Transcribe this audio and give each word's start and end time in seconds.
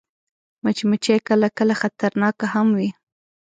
مچمچۍ 0.63 1.19
کله 1.27 1.47
کله 1.57 1.73
خطرناکه 1.81 2.45
هم 2.53 2.67
وي 2.77 2.89